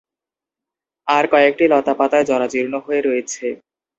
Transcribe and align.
আর 1.07 1.23
কয়েকটি 1.31 1.63
লতাপাতায় 1.73 2.27
জরাজীর্ণ 2.29 2.73
হয়ে 2.85 3.01
রয়েছে। 3.01 3.45